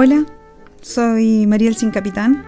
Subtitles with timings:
[0.00, 0.24] Hola,
[0.80, 2.44] soy Mariel Sin Capitán.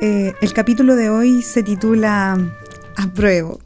[0.00, 2.36] Eh, el capítulo de hoy se titula
[2.96, 3.60] Apruebo.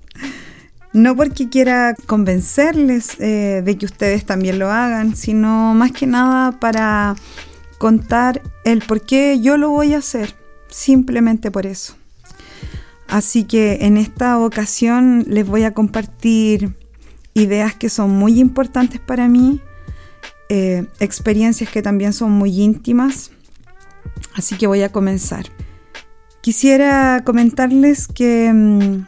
[0.93, 6.61] No porque quiera convencerles eh, de que ustedes también lo hagan, sino más que nada
[6.61, 7.16] para
[7.79, 10.34] contar el por qué yo lo voy a hacer,
[10.68, 11.95] simplemente por eso.
[13.09, 16.77] Así que en esta ocasión les voy a compartir
[17.32, 19.62] ideas que son muy importantes para mí,
[20.55, 23.31] eh, experiencias que también son muy íntimas.
[24.35, 25.46] Así que voy a comenzar.
[26.43, 29.07] Quisiera comentarles que, mm,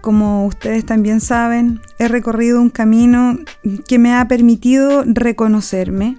[0.00, 3.38] como ustedes también saben, he recorrido un camino
[3.86, 6.18] que me ha permitido reconocerme.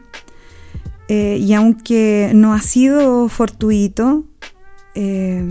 [1.09, 4.23] Eh, y aunque no ha sido fortuito,
[4.95, 5.45] eh,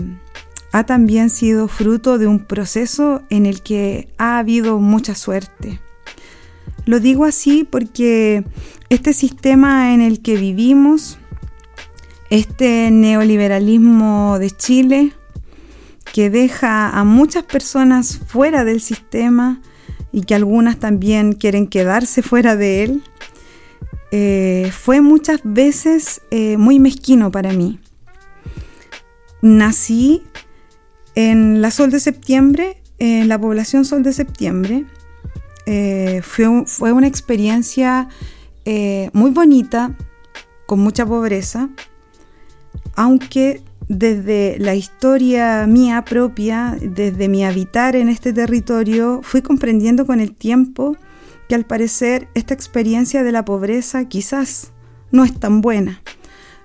[0.71, 5.79] ha también sido fruto de un proceso en el que ha habido mucha suerte.
[6.85, 8.43] Lo digo así porque
[8.89, 11.17] este sistema en el que vivimos,
[12.29, 15.13] este neoliberalismo de Chile,
[16.13, 19.61] que deja a muchas personas fuera del sistema
[20.11, 23.03] y que algunas también quieren quedarse fuera de él,
[24.11, 27.79] eh, fue muchas veces eh, muy mezquino para mí.
[29.41, 30.23] Nací
[31.15, 34.85] en la Sol de Septiembre, en la población Sol de Septiembre,
[35.65, 36.47] eh, fue,
[36.91, 38.07] una experiencia
[38.65, 39.95] eh, muy bonita,
[40.65, 41.69] con mucha pobreza,
[42.95, 50.19] aunque desde la historia mía propia, desde mi habitar en este territorio, fui comprendiendo con
[50.19, 50.95] el tiempo
[51.49, 54.71] que al parecer esta experiencia de la pobreza quizás
[55.11, 56.01] no es tan buena.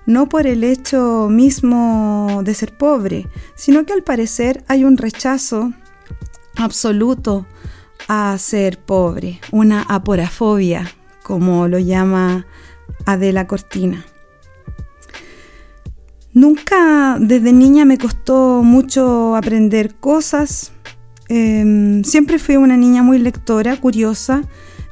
[0.05, 5.73] No por el hecho mismo de ser pobre, sino que al parecer hay un rechazo
[6.55, 7.45] absoluto
[8.07, 10.89] a ser pobre, una aporafobia,
[11.23, 12.45] como lo llama
[13.05, 14.05] Adela Cortina.
[16.33, 20.71] Nunca desde niña me costó mucho aprender cosas.
[21.29, 24.43] Em, siempre fui una niña muy lectora, curiosa.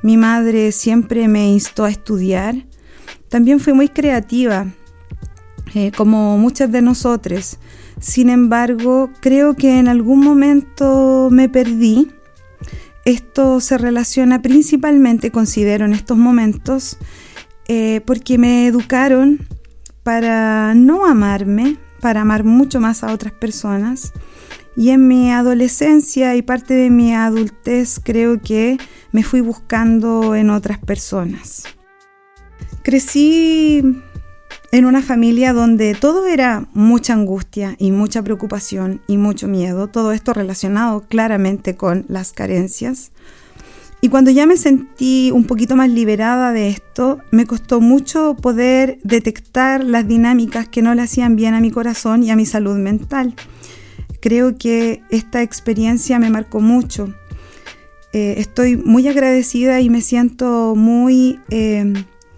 [0.01, 2.56] Mi madre siempre me instó a estudiar.
[3.29, 4.66] También fui muy creativa,
[5.73, 7.59] eh, como muchas de nosotros.
[8.00, 12.09] Sin embargo, creo que en algún momento me perdí
[13.05, 16.97] esto se relaciona principalmente, considero en estos momentos,
[17.67, 19.47] eh, porque me educaron
[20.03, 24.11] para no amarme, para amar mucho más a otras personas.
[24.75, 28.77] Y en mi adolescencia y parte de mi adultez creo que
[29.11, 31.63] me fui buscando en otras personas.
[32.83, 34.03] Crecí
[34.75, 40.12] en una familia donde todo era mucha angustia y mucha preocupación y mucho miedo, todo
[40.12, 43.12] esto relacionado claramente con las carencias.
[44.02, 49.00] Y cuando ya me sentí un poquito más liberada de esto, me costó mucho poder
[49.02, 52.75] detectar las dinámicas que no le hacían bien a mi corazón y a mi salud
[52.75, 53.34] mental.
[54.19, 57.14] Creo que esta experiencia me marcó mucho.
[58.12, 61.40] Eh, estoy muy agradecida y me siento muy...
[61.50, 61.94] Eh,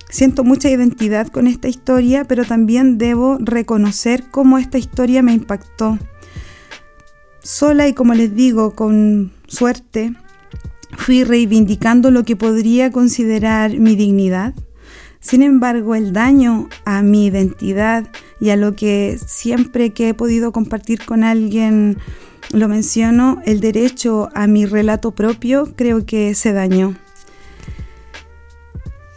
[0.10, 6.00] Siento mucha identidad con esta historia, pero también debo reconocer cómo esta historia me impactó.
[7.44, 10.14] Sola y como les digo, con suerte,
[10.98, 14.54] fui reivindicando lo que podría considerar mi dignidad.
[15.20, 18.08] Sin embargo, el daño a mi identidad
[18.40, 21.98] y a lo que siempre que he podido compartir con alguien
[22.54, 26.96] lo menciono, el derecho a mi relato propio creo que se dañó.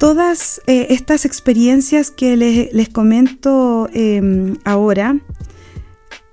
[0.01, 5.21] Todas eh, estas experiencias que les, comento em, ahora,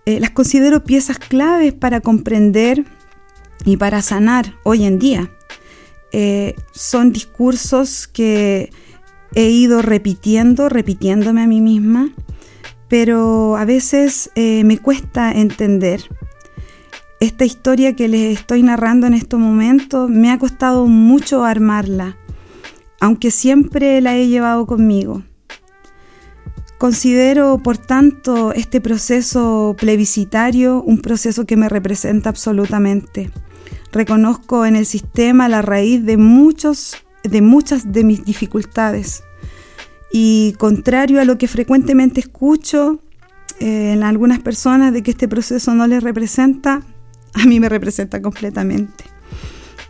[0.06, 2.86] eh, las considero piezas claves para comprender
[3.66, 5.30] y para sanar hoy en día.
[6.14, 8.72] Eh, son discursos que
[9.36, 12.14] he ido repitiendo, repitiéndome a mí misma,
[12.88, 16.04] pero a veces me cuesta entender.
[17.20, 22.16] Esta historia que les estoy narrando en estos momentos me ha costado mucho armarla
[23.00, 25.24] aunque siempre la he llevado conmigo.
[26.78, 33.32] Considero, por tanto, este proceso plebiscitario un proceso que me representa absolutamente.
[33.92, 39.24] Reconozco en el sistema la raíz de, muchos, de muchas de mis dificultades.
[40.12, 43.02] Y contrario a lo que frecuentemente escucho
[43.60, 46.84] eh, en algunas personas de que este proceso no les representa,
[47.34, 49.06] a mí me representa completamente.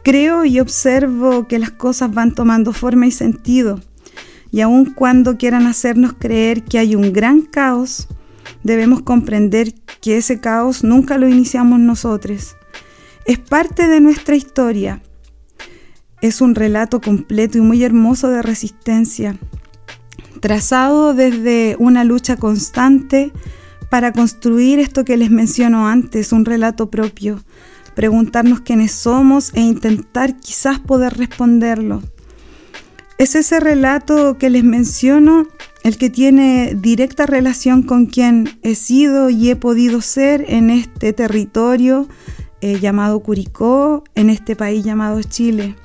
[0.08, 3.82] Creo y observo que las cosas van tomando forma y sentido,
[4.54, 8.08] y aun cuando quieran hacernos creer que hay un gran caos,
[8.64, 12.56] debemos comprender que ese caos nunca lo iniciamos nosotros.
[13.26, 15.02] Es parte de nuestra historia.
[16.22, 19.38] Es un relato completo y muy hermoso de resistencia.
[20.40, 23.34] trazado desde una lucha constante
[23.90, 27.44] para construir esto que les menciono antes, un relato propio,
[27.98, 32.04] preguntarnos quiénes somos e intentar quizás poder responderlo.
[33.18, 35.48] Es ese relato que les menciono
[35.84, 41.12] el que tiene directa relación con quien he sido y he podido ser en este
[41.12, 42.08] territorio
[42.62, 45.76] eh, llamado Curicó, en este país llamado Chile.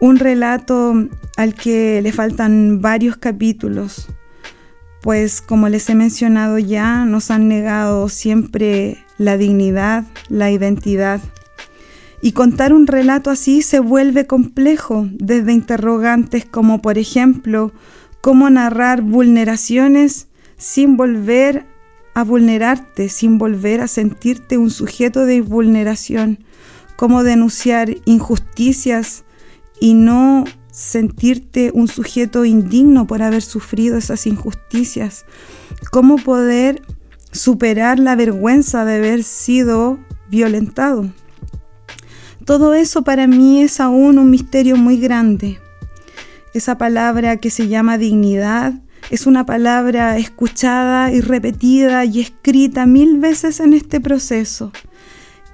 [0.00, 0.94] Un relato
[1.36, 4.06] al que le faltan varios capítulos,
[5.02, 11.20] pues como les he mencionado ya, nos han negado siempre la dignidad, la identidad.
[12.22, 17.70] Y contar un relato así se vuelve complejo, desde interrogantes como por ejemplo,
[18.22, 21.66] cómo narrar vulneraciones sin volver
[22.14, 26.38] a vulnerarte, sin volver a sentirte un sujeto de vulneración,
[26.96, 29.24] cómo denunciar injusticias
[29.80, 35.26] y no sentirte un sujeto indigno por haber sufrido esas injusticias,
[35.90, 36.80] cómo poder
[37.32, 39.98] superar la vergüenza de haber sido
[40.28, 41.10] violentado.
[42.44, 45.60] Todo eso para mí es aún un misterio muy grande.
[46.54, 48.74] Esa palabra que se llama dignidad
[49.10, 54.72] es una palabra escuchada y repetida y escrita mil veces en este proceso.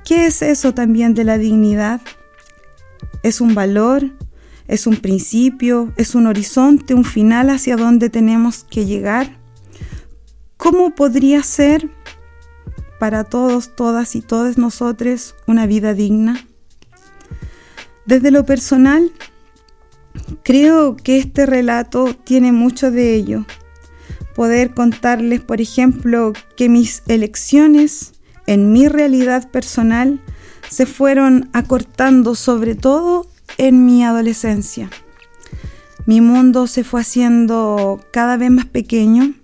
[0.05, 2.01] ¿Qué es eso también de la dignidad?
[3.23, 4.11] ¿Es un valor?
[4.69, 5.93] ¿Es un principio?
[5.97, 6.95] ¿Es un horizonte?
[6.95, 9.36] ¿Un final hacia donde tenemos que llegar?
[10.67, 11.89] ¿Cómo podría ser
[12.99, 16.45] para todos, todas y todos nosotros una vida digna?
[18.05, 19.13] Desde lo personal,
[20.43, 23.45] Creo que este relato tiene mucho de ello.
[24.35, 28.15] Poder contarles, por ejemplo, que mis elecciones
[28.49, 30.21] en mi realidad personal
[30.69, 34.91] se fueron acortando sobre todo en mi adolescencia.
[36.07, 39.35] Mi mundo se fue haciendo cada vez más pequeño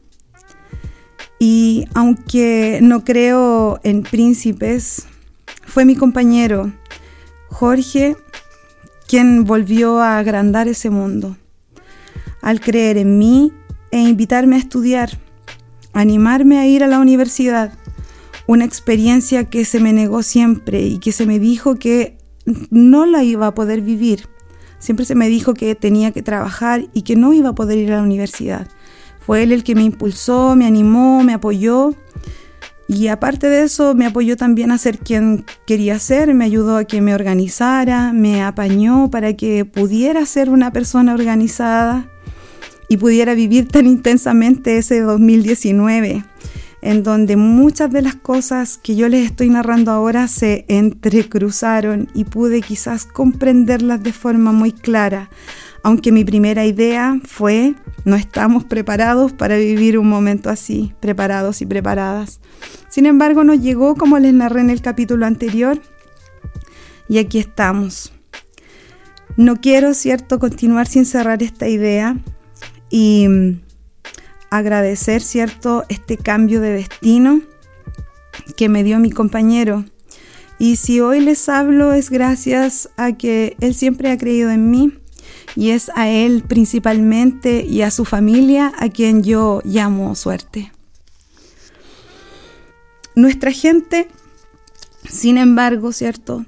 [1.44, 5.08] y aunque no creo en príncipes,
[5.66, 6.72] fue mi compañero
[7.48, 8.16] Jorge
[9.08, 11.36] quien volvió a agrandar ese mundo.
[12.42, 13.52] Al creer en mí
[13.90, 15.18] e invitarme a estudiar,
[15.92, 17.72] animarme a ir a la universidad,
[18.46, 22.18] una experiencia que se me negó siempre y que se me dijo que
[22.70, 24.28] no la iba a poder vivir.
[24.78, 27.92] Siempre se me dijo que tenía que trabajar y que no iba a poder ir
[27.92, 28.68] a la universidad.
[29.26, 31.94] Fue él el que me impulsó, me animó, me apoyó.
[32.88, 36.84] Y aparte de eso, me apoyó también a ser quien quería ser, me ayudó a
[36.84, 42.08] que me organizara, me apañó para que pudiera ser una persona organizada
[42.88, 46.24] y pudiera vivir tan intensamente ese 2019,
[46.82, 52.24] en donde muchas de las cosas que yo les estoy narrando ahora se entrecruzaron y
[52.24, 55.30] pude quizás comprenderlas de forma muy clara,
[55.82, 57.74] aunque mi primera idea fue,
[58.04, 62.40] no estamos preparados para vivir un momento así, preparados y preparadas.
[62.88, 65.80] Sin embargo, nos llegó como les narré en el capítulo anterior
[67.08, 68.12] y aquí estamos.
[69.36, 72.16] No quiero, cierto, continuar sin cerrar esta idea
[72.90, 73.60] y mm,
[74.50, 77.40] agradecer, cierto, este cambio de destino
[78.56, 79.84] que me dio mi compañero.
[80.58, 85.01] Y si hoy les hablo es gracias a que él siempre ha creído en mí
[85.56, 90.72] y es a él principalmente y a su familia a quien yo llamo suerte.
[93.14, 94.08] Nuestra gente,
[95.08, 96.46] sin embargo, ¿cierto?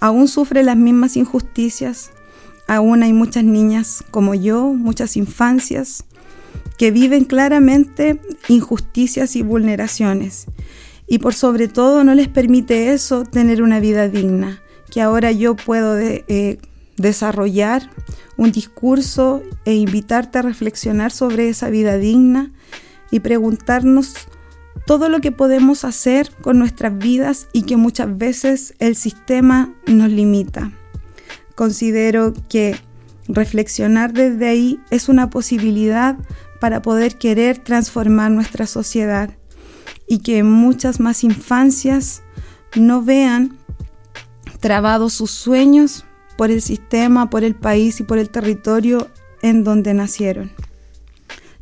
[0.00, 2.10] Aún sufre las mismas injusticias,
[2.66, 6.04] aún hay muchas niñas como yo, muchas infancias,
[6.78, 10.46] que viven claramente injusticias y vulneraciones.
[11.06, 15.56] Y por sobre todo no les permite eso tener una vida digna, que ahora yo
[15.56, 16.58] puedo eh,
[16.98, 17.90] desarrollar
[18.36, 22.52] un discurso e invitarte a reflexionar sobre esa vida digna
[23.10, 24.14] y preguntarnos
[24.86, 30.10] todo lo que podemos hacer con nuestras vidas y que muchas veces el sistema nos
[30.10, 30.72] limita.
[31.54, 32.76] Considero que
[33.26, 36.16] reflexionar desde ahí es una posibilidad
[36.60, 39.30] para poder querer transformar nuestra sociedad
[40.06, 42.22] y que muchas más infancias
[42.74, 43.58] no vean
[44.60, 46.04] trabados sus sueños
[46.38, 49.08] por el sistema, por el país y por el territorio
[49.42, 50.52] en donde nacieron.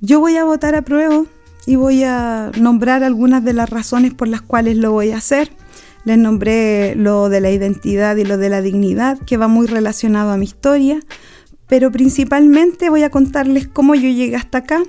[0.03, 1.25] Yo voy a votar a prueba
[1.65, 5.51] y voy a nombrar algunas de las razones por las cuales lo voy a hacer.
[6.05, 10.31] Les nombré lo de la identidad y lo de la dignidad, que va muy relacionado
[10.31, 11.01] a mi historia,
[11.69, 14.83] pero principalmente voy a contarles cómo yo llegué hasta acá.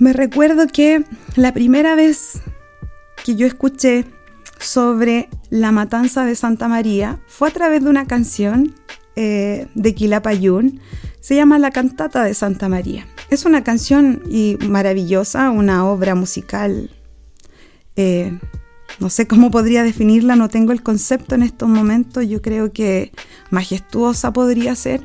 [0.00, 1.04] Me recuerdo que
[1.36, 2.40] la primera vez
[3.24, 4.04] que yo escuché
[4.58, 8.74] sobre la matanza de Santa María fue a través de una canción
[9.14, 10.80] eh, de Quilapayún.
[11.20, 13.06] Se llama La Cantata de Santa María.
[13.30, 16.90] Es una canción y maravillosa, una obra musical.
[17.96, 18.38] Eh,
[19.00, 22.26] no sé cómo podría definirla, no tengo el concepto en estos momentos.
[22.26, 23.12] Yo creo que
[23.50, 25.02] majestuosa podría ser.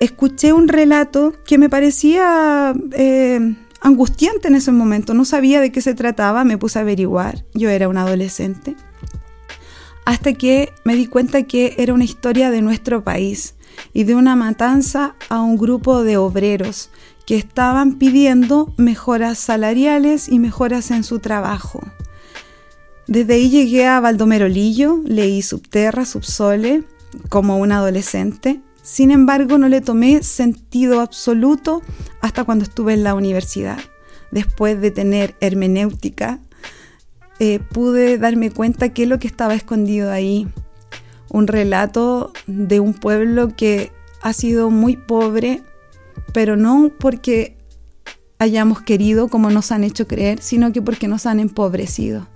[0.00, 5.12] Escuché un relato que me parecía eh, angustiante en ese momento.
[5.14, 7.44] No sabía de qué se trataba, me puse a averiguar.
[7.54, 8.76] Yo era un adolescente.
[10.04, 13.54] Hasta que me di cuenta que era una historia de nuestro país
[13.92, 16.90] y de una matanza a un grupo de obreros
[17.26, 21.80] que estaban pidiendo mejoras salariales y mejoras en su trabajo.
[23.06, 26.84] Desde ahí llegué a Baldomero Lillo, leí Subterra, Subsole
[27.28, 28.60] como un adolescente.
[28.82, 31.82] Sin embargo, no le tomé sentido absoluto
[32.20, 33.78] hasta cuando estuve en la universidad.
[34.30, 36.40] Después de tener hermenéutica,
[37.38, 40.48] eh, pude darme cuenta que lo que estaba escondido ahí
[41.32, 45.62] un relato de un pueblo que ha sido muy pobre,
[46.32, 47.56] pero no porque
[48.38, 52.28] hayamos querido como nos han hecho creer, sino que porque nos han empobrecido.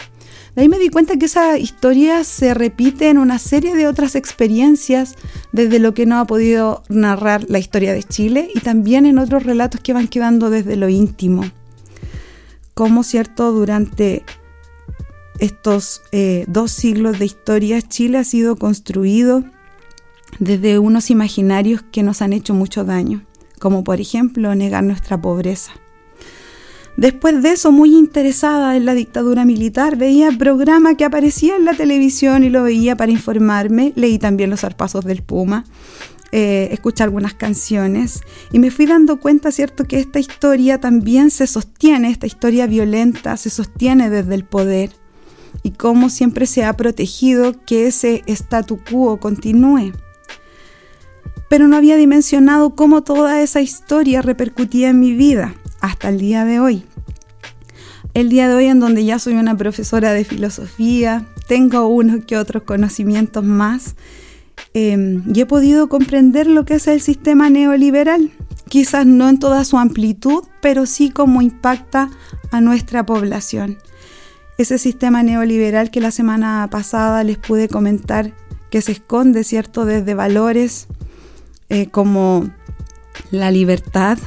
[0.56, 4.14] De ahí me di cuenta que esa historia se repite en una serie de otras
[4.14, 5.14] experiencias,
[5.52, 9.42] desde lo que no ha podido narrar la historia de Chile y también en otros
[9.42, 11.44] relatos que van quedando desde lo íntimo.
[12.72, 14.24] Como cierto, durante
[15.40, 19.44] estos eh, dos siglos de historia, Chile ha sido construido
[20.38, 23.26] desde unos imaginarios que nos han hecho mucho daño,
[23.58, 25.72] como por ejemplo negar nuestra pobreza.
[26.96, 31.66] Después de eso, muy interesada en la dictadura militar, veía el programa que aparecía en
[31.66, 33.92] la televisión y lo veía para informarme.
[33.96, 35.66] Leí también Los Arpasos del Puma,
[36.32, 41.46] eh, escuché algunas canciones y me fui dando cuenta, ¿cierto?, que esta historia también se
[41.46, 44.90] sostiene, esta historia violenta se sostiene desde el poder
[45.62, 49.92] y cómo siempre se ha protegido que ese statu quo continúe.
[51.48, 55.54] Pero no había dimensionado cómo toda esa historia repercutía en mi vida
[55.86, 56.84] hasta el día de hoy.
[58.14, 62.36] El día de hoy en donde ya soy una profesora de filosofía, tengo unos que
[62.36, 63.94] otros conocimientos más
[64.74, 68.30] em, y he podido comprender lo que es el sistema neoliberal,
[68.68, 72.10] quizás no en toda su amplitud, pero sí cómo impacta
[72.50, 73.78] a nuestra población
[74.58, 78.32] ese sistema neoliberal que la semana pasada les pude comentar
[78.70, 80.88] que se esconde, ¿cierto?, desde valores
[81.68, 82.48] eh, como
[83.30, 84.18] la libertad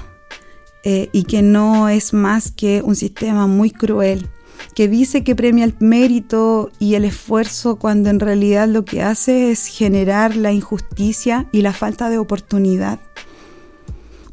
[0.84, 4.30] eh, y que no es más que un sistema muy cruel,
[4.76, 9.52] que dice que premia el mérito y el esfuerzo cuando en realidad lo que hace
[9.52, 13.00] es generar la injusticia y la falta de oportunidad.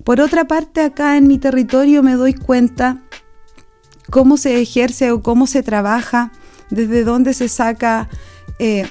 [0.05, 3.03] Por otra parte, acá en mi territorio me doy cuenta
[4.11, 6.31] cómo se ejerce o cómo se trabaja,
[6.71, 8.09] desde dónde se saca
[8.61, 8.87] eh,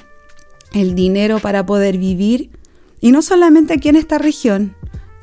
[0.74, 2.50] el dinero para poder vivir.
[3.00, 4.74] Y no solamente aquí en esta región,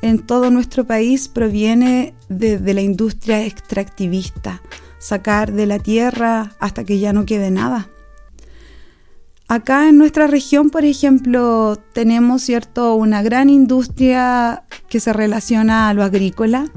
[0.02, 4.62] en todo nuestro país proviene de, la industria extractivista,
[4.98, 7.88] sacar de la tierra hasta que ya no quede nada.
[9.46, 15.94] Acá en nuestra región, por ejemplo, tenemos cierto una gran industria que se relaciona a
[15.94, 16.70] lo agrícola,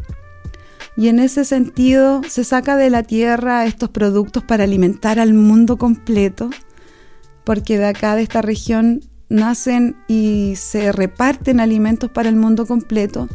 [0.98, 5.78] y en ese sentido se saca de la tierra estos productos para alimentar al mundo
[5.78, 6.50] completo,
[7.44, 13.28] porque de acá, de esta región, nacen y se reparten alimentos para el mundo completo,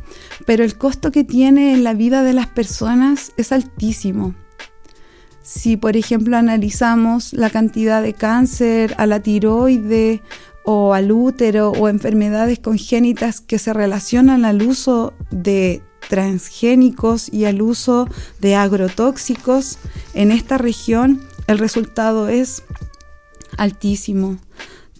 [0.46, 4.34] pero el costo que tiene en la vida de las personas es altísimo.
[5.42, 10.22] Si, por ejemplo, analizamos la cantidad de cáncer a la tiroide
[10.64, 17.62] o al útero o enfermedades congénitas que se relacionan al uso de transgénicos y al
[17.62, 18.08] uso
[18.40, 19.78] de agrotóxicos
[20.14, 22.62] en esta región, el resultado es
[23.56, 24.38] altísimo.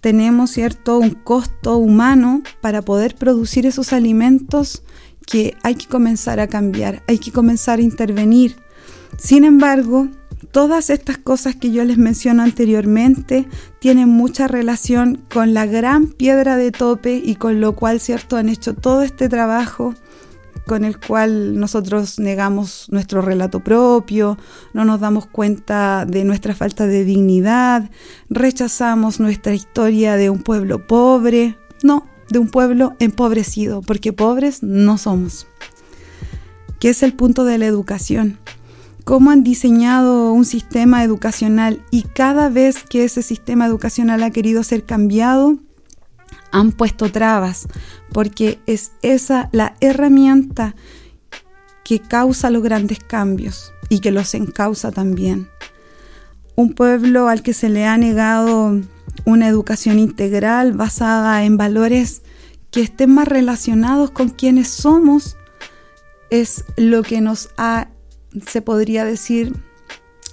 [0.02, 4.82] Tenemos cierto un costo humano para poder producir esos alimentos
[5.24, 8.56] que hay que comenzar a cambiar, hay que comenzar a intervenir.
[9.16, 10.08] Sin embargo,
[10.50, 13.46] todas estas cosas que yo les menciono anteriormente
[13.78, 18.48] tienen mucha relación con la gran piedra de tope y con lo cual, cierto, han
[18.48, 19.94] hecho todo este trabajo
[20.66, 24.38] con el cual nosotros negamos nuestro relato propio,
[24.72, 27.90] no nos damos cuenta de nuestra falta de dignidad,
[28.30, 34.98] rechazamos nuestra historia de un pueblo pobre, no, de un pueblo empobrecido, porque pobres no
[34.98, 35.46] somos.
[36.78, 38.38] ¿Qué es el punto de la educación?
[39.04, 44.62] cómo han diseñado un sistema educacional y cada vez que ese sistema educacional ha querido
[44.62, 45.58] ser cambiado,
[46.52, 47.66] han puesto trabas,
[48.12, 50.76] porque es esa la herramienta
[51.84, 55.48] que causa los grandes cambios y que los encausa también.
[56.54, 58.78] Un pueblo al que se le ha negado
[59.24, 62.22] una educación integral basada en valores
[62.70, 65.36] que estén más relacionados con quienes somos
[66.30, 67.88] es lo que nos ha,
[68.46, 69.52] se podría decir,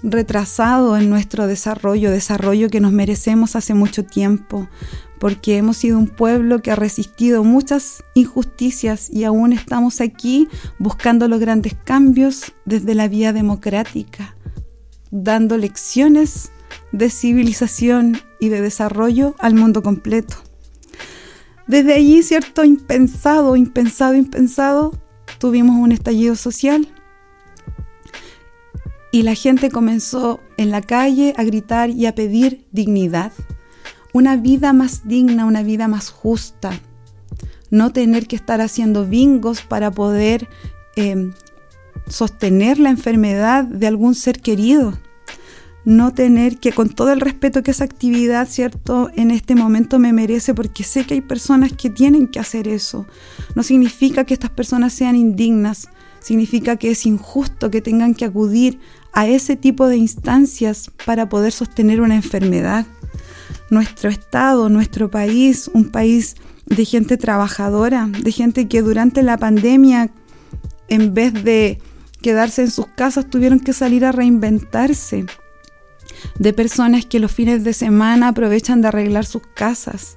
[0.04, 4.70] retrasado en nuestro desarrollo, desarrollo que nos merecemos hace mucho tiempo,
[5.20, 11.28] porque hemos sido un pueblo que ha resistido muchas injusticias y aún estamos aquí buscando
[11.28, 14.36] los grandes cambios desde la vía democrática,
[15.12, 16.52] dando lecciones
[16.92, 20.38] de civilización y de desarrollo al mundo completo.
[21.68, 24.98] Desde allí, cierto, impensado, impensado, impensado,
[25.38, 26.88] tuvimos un estallido social
[29.12, 33.32] y la gente comenzó en la calle a gritar y a pedir dignidad,
[34.14, 36.80] una vida más digna, una vida más justa,
[37.70, 40.48] no tener que estar haciendo bingos para poder
[40.96, 41.32] eh,
[42.08, 44.98] sostener la enfermedad de algún ser querido
[45.86, 50.14] no tener que, con todo el respeto que esa actividad, ¿cierto?, en este momento me
[50.14, 53.08] merece, porque sé que hay personas que tienen que hacer eso.
[53.56, 55.90] No significa que estas personas sean indignas,
[56.20, 58.80] significa que es injusto que tengan que acudir
[59.14, 62.86] a ese tipo de instancias para poder sostener una enfermedad.
[63.70, 66.36] Nuestro Estado, nuestro país, un país
[66.66, 70.12] de gente trabajadora, de gente que durante la pandemia,
[70.88, 71.80] en vez de
[72.22, 75.26] quedarse en sus casas, tuvieron que salir a reinventarse.
[76.38, 80.16] De personas que los fines de semana aprovechan de arreglar sus casas,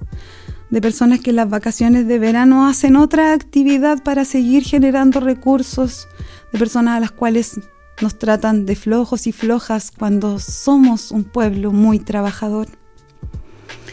[0.69, 6.07] de personas que en las vacaciones de verano hacen otra actividad para seguir generando recursos,
[6.51, 7.59] de personas a las cuales
[8.03, 12.67] nos tratan de flojos y flojas cuando somos un pueblo muy trabajador.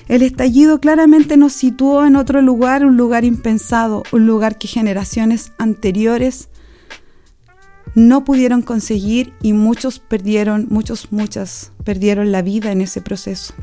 [0.08, 5.52] El estallido claramente nos situó en otro lugar, un lugar impensado, un lugar que generaciones
[5.58, 6.48] anteriores
[7.94, 13.54] no pudieron conseguir y muchos perdieron, muchos, muchas perdieron la vida en ese proceso.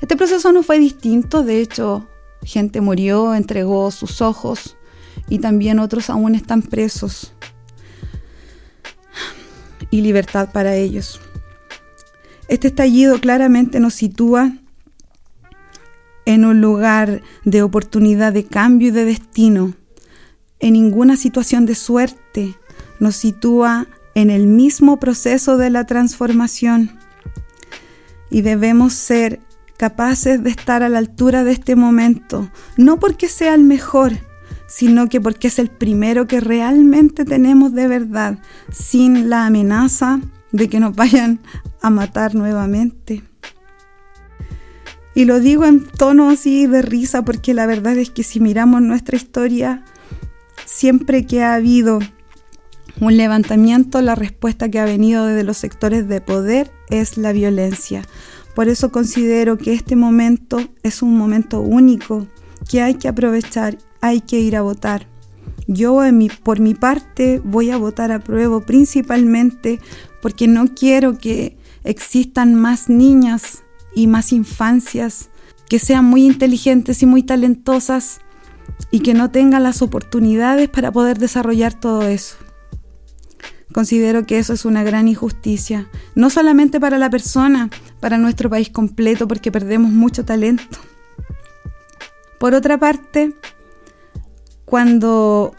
[0.00, 2.08] Este proceso no fue distinto, de hecho,
[2.42, 4.76] gente murió, entregó sus ojos
[5.28, 7.34] y también otros aún están presos.
[9.90, 11.20] Y libertad para ellos.
[12.48, 14.52] Este estallido claramente nos sitúa
[16.24, 19.74] en un lugar de oportunidad de cambio y de destino,
[20.58, 22.54] en ninguna situación de suerte,
[22.98, 26.98] nos sitúa en el mismo proceso de la transformación
[28.30, 29.40] y debemos ser
[29.76, 34.12] capaces de estar a la altura de este momento, no porque sea el mejor,
[34.70, 38.38] sino que porque es el primero que realmente tenemos de verdad,
[38.70, 40.20] sin la amenaza
[40.52, 41.40] de que nos vayan
[41.82, 43.24] a matar nuevamente.
[45.12, 48.80] Y lo digo en tono así de risa porque la verdad es que si miramos
[48.80, 49.84] nuestra historia,
[50.64, 51.98] siempre que ha habido
[53.00, 58.02] un levantamiento, la respuesta que ha venido desde los sectores de poder es la violencia.
[58.54, 62.28] Por eso considero que este momento es un momento único
[62.68, 65.06] que hay que aprovechar, hay que ir a votar.
[65.66, 66.00] Yo
[66.42, 69.78] por mi parte voy a votar a prueba principalmente
[70.20, 73.62] porque no quiero que existan más niñas
[73.94, 75.30] y más infancias
[75.68, 78.20] que sean muy inteligentes y muy talentosas
[78.90, 82.36] y que no tengan las oportunidades para poder desarrollar todo eso.
[83.72, 88.68] Considero que eso es una gran injusticia, no solamente para la persona, para nuestro país
[88.68, 90.78] completo, porque perdemos mucho talento.
[92.40, 93.32] Por otra parte,
[94.70, 95.56] cuando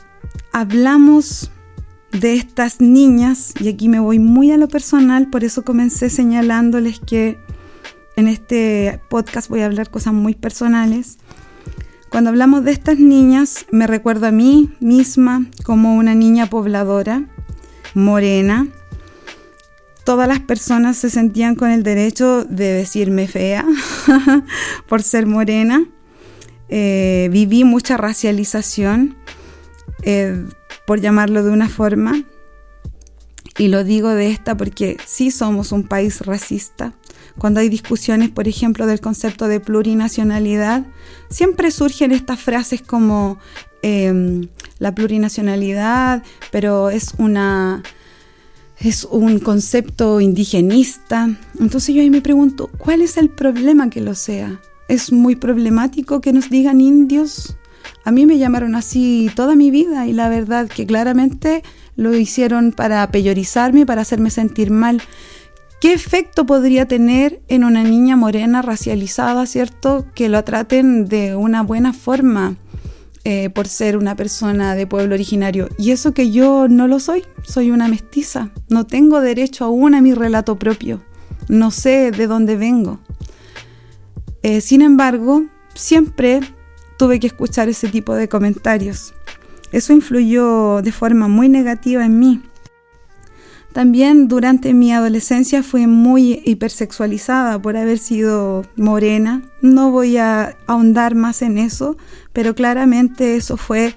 [0.53, 1.51] hablamos
[2.13, 7.01] de estas niñas, y aquí me voy muy a lo personal, por eso comencé señalándoles
[7.01, 7.37] que
[8.15, 11.17] en este podcast voy a hablar cosas muy personales.
[12.09, 17.27] Cuando hablamos de estas niñas, me recuerdo a mí misma como una niña pobladora
[17.93, 18.69] morena,
[20.05, 23.65] todas las personas se sentían con el derecho de decirme fea
[24.87, 25.85] por ser morena.
[26.71, 29.15] Eh, viví mucha racialización,
[30.01, 30.43] eh,
[30.87, 32.23] por llamarlo de una forma,
[33.57, 36.93] y lo digo de esta porque sí somos un país racista.
[37.37, 40.85] Cuando hay discusiones, por ejemplo, del concepto de plurinacionalidad,
[41.29, 43.37] siempre surgen estas frases como
[43.83, 47.81] Em, la plurinacionalidad, pero es una
[48.77, 51.29] es un concepto indigenista.
[51.59, 54.59] Entonces yo ahí me pregunto, ¿cuál es el problema que lo sea?
[54.91, 57.55] ¿Es muy problemático que nos digan indios?
[58.03, 61.63] A mí me llamaron así toda mi vida y la verdad que claramente
[61.95, 65.01] lo hicieron para peyorizarme, para hacerme sentir mal.
[65.79, 70.07] ¿Qué efecto podría tener en una niña morena racializada, cierto?
[70.13, 72.57] Que lo traten de una buena forma.
[73.23, 75.69] Eh, por ser una persona de pueblo originario.
[75.77, 78.49] Y eso que yo no lo soy, soy una mestiza.
[78.67, 81.01] No tengo derecho aún a mi relato propio.
[81.47, 82.99] No sé de dónde vengo.
[84.43, 86.41] Eh, sin embargo, siempre
[86.97, 89.13] tuve que escuchar ese tipo de comentarios.
[89.71, 92.41] Eso influyó de forma muy negativa en mí.
[93.73, 99.43] También durante mi adolescencia fui muy hipersexualizada por haber sido morena.
[99.61, 101.95] No voy a ahondar más en eso,
[102.33, 103.95] pero claramente eso fue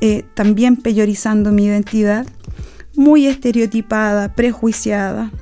[0.00, 2.26] eh, también peyorizando mi identidad,
[2.94, 5.32] muy estereotipada, prejuiciada.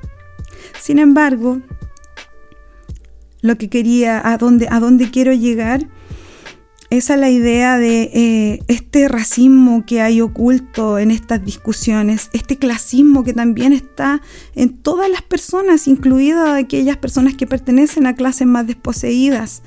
[0.79, 1.61] Sin embargo,
[3.45, 5.87] lo que quería, a dónde, a dónde quiero llegar,
[6.89, 12.57] esa es la idea de eh, este racismo que hay oculto en estas discusiones, este
[12.57, 14.21] clasismo que también está
[14.55, 19.61] en todas las personas, incluidas aquellas personas que pertenecen a clases más desposeídas,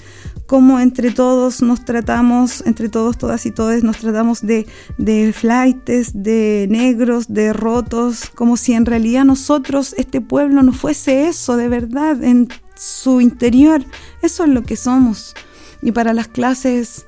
[0.49, 6.23] como entre todos nos tratamos, entre todos, todas y todos nos tratamos de, de flightes,
[6.23, 11.69] de negros, de rotos, como si en realidad nosotros, este pueblo, no fuese eso de
[11.69, 13.85] verdad en su interior.
[14.23, 15.35] Eso es lo que somos.
[15.83, 17.05] Y para las clases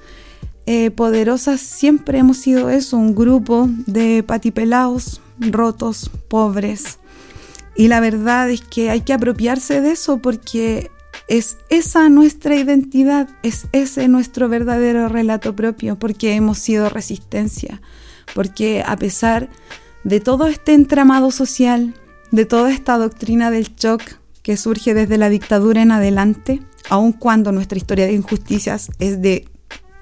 [0.67, 6.99] eh, poderosas siempre hemos sido eso, un grupo de patipelaos, rotos, pobres.
[7.75, 10.91] Y la verdad es que hay que apropiarse de eso porque
[11.29, 17.81] es esa nuestra identidad, es ese nuestro verdadero relato propio, porque hemos sido resistencia,
[18.35, 19.49] porque a pesar
[20.05, 21.95] de todo este entramado social,
[22.31, 24.03] de toda esta doctrina del shock
[24.43, 29.47] que surge desde la dictadura en adelante, aun cuando nuestra historia de injusticias es de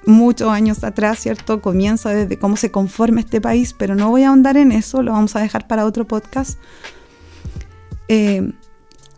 [0.05, 1.61] muchos años atrás, ¿cierto?
[1.61, 5.11] Comienza desde cómo se conforma este país, pero no voy a ahondar en eso, lo
[5.11, 6.59] vamos a dejar para otro podcast.
[8.07, 8.51] Eh,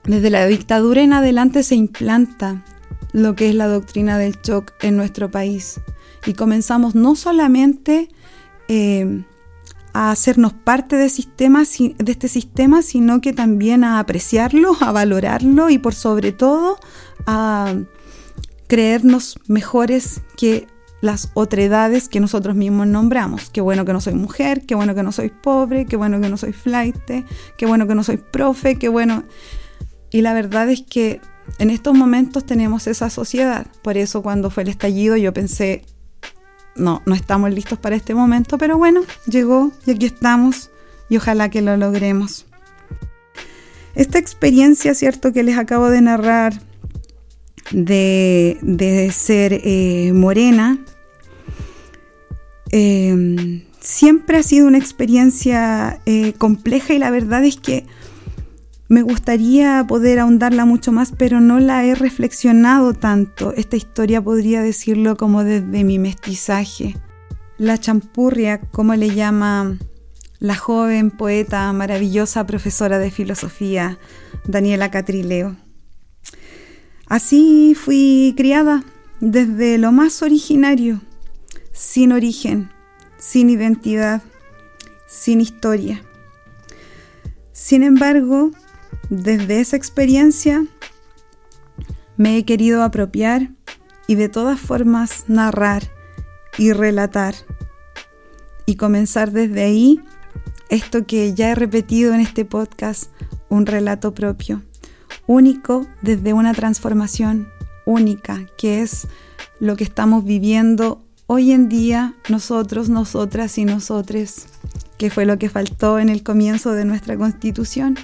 [0.04, 2.64] desde la dictadura en adelante se implanta
[3.14, 5.82] lo que es la doctrina del shock en nuestro país
[6.26, 8.10] y comenzamos no solamente
[8.68, 9.24] eh,
[9.94, 11.12] a hacernos parte de,
[11.98, 16.80] de este sistema, sino que también a apreciarlo, a valorarlo y por sobre todo
[17.26, 17.76] a
[18.68, 20.68] creernos mejores que
[21.02, 23.50] las otredades que nosotros mismos nombramos.
[23.50, 26.30] Qué bueno que no soy mujer, qué bueno que no soy pobre, qué bueno que
[26.30, 26.96] no soy flight,
[27.58, 29.24] qué bueno que no soy profe, qué bueno...
[30.12, 31.22] Y la verdad es que
[31.58, 33.66] en estos momentos tenemos esa sociedad.
[33.82, 35.84] Por eso cuando fue el estallido yo pensé,
[36.76, 40.70] no, no estamos listos para este momento, pero bueno, llegó y aquí estamos
[41.10, 42.46] y ojalá que lo logremos.
[43.96, 46.54] Esta experiencia, cierto, que les acabo de narrar
[47.72, 50.80] de, ser eh, morena,
[52.72, 57.86] eh, siempre ha sido una experiencia eh, compleja y la verdad es que
[58.92, 63.54] me gustaría poder ahondarla mucho más, pero no la he reflexionado tanto.
[63.54, 66.98] Esta historia podría decirlo como desde mi mestizaje.
[67.58, 69.78] La champurria, como le llama
[70.40, 73.98] la joven poeta, maravillosa profesora de filosofía,
[74.46, 75.56] Daniela Catrileo.
[77.08, 78.84] Así fui criada
[79.22, 81.00] desde lo más originario,
[81.72, 82.70] sin origen,
[83.18, 84.22] sin identidad,
[85.08, 86.04] sin historia.
[87.54, 88.52] Sin embargo,
[89.12, 90.66] desde esa experiencia
[92.16, 93.52] me he querido apropiar
[94.08, 95.84] y de todas formas narrar
[96.58, 97.36] y relatar
[98.66, 100.02] y comenzar desde ahí
[100.70, 103.12] esto que ya he repetido en este podcast,
[103.50, 104.64] un relato propio,
[105.28, 107.50] único desde una transformación
[107.86, 109.10] única, que es
[109.60, 114.48] lo que estamos viviendo hoy en día nosotros, nosotras y nosotres,
[114.98, 117.98] que fue lo que faltó en el comienzo de nuestra constitución.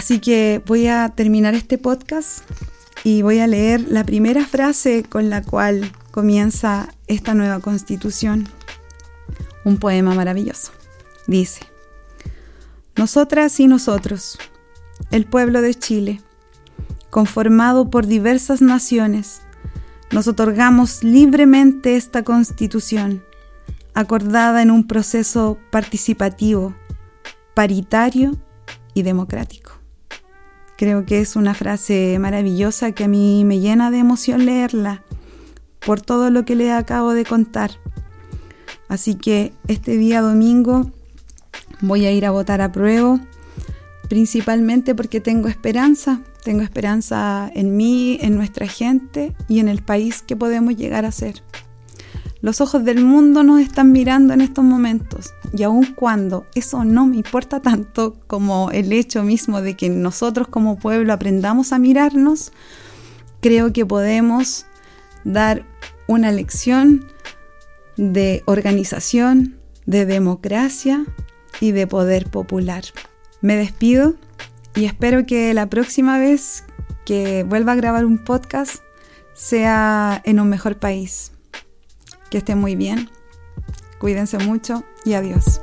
[0.00, 2.50] Así que voy a terminar este podcast
[3.04, 8.48] y voy a leer la primera frase con la cual comienza esta nueva constitución.
[9.62, 10.72] Un poema maravilloso.
[11.26, 11.60] Dice,
[12.96, 14.38] Nosotras y nosotros,
[15.10, 16.22] el pueblo de Chile,
[17.10, 19.42] conformado por diversas naciones,
[20.12, 23.22] nos otorgamos libremente esta constitución,
[23.92, 26.74] acordada en un proceso participativo,
[27.52, 28.38] paritario
[28.94, 29.69] y democrático.
[30.80, 35.02] Creo que es una frase maravillosa que a mí me llena de emoción leerla
[35.84, 37.72] por todo lo que le acabo de contar.
[38.88, 40.90] Así que este día domingo
[41.82, 43.20] voy a ir a votar a prueba,
[44.08, 50.22] principalmente porque tengo esperanza, tengo esperanza en mí, en nuestra gente y en el país
[50.22, 51.42] que podemos llegar a ser.
[52.42, 57.06] Los ojos del mundo nos están mirando en estos momentos y aun cuando eso no
[57.06, 62.52] me importa tanto como el hecho mismo de que nosotros como pueblo aprendamos a mirarnos,
[63.42, 64.64] creo que podemos
[65.24, 65.66] dar
[66.06, 67.04] una lección
[67.98, 71.04] de organización, de democracia
[71.60, 72.84] y de poder popular.
[73.42, 74.14] Me despido
[74.74, 76.64] y espero que la próxima vez
[77.04, 78.82] que vuelva a grabar un podcast
[79.34, 81.32] sea en un mejor país.
[82.30, 83.10] Que estén muy bien,
[83.98, 85.60] cuídense mucho y adiós.